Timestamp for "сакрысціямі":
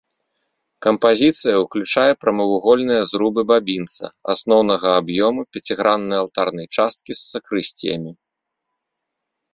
7.35-8.11